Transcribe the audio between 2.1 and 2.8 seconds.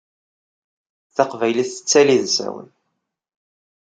d asawen!